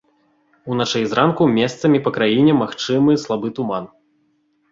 Уначы 0.75 1.01
і 1.01 1.09
зранку 1.11 1.43
месцамі 1.57 2.01
па 2.07 2.13
краіне 2.17 2.57
магчымы 2.61 3.11
слабы 3.25 3.47
туман. 3.59 3.85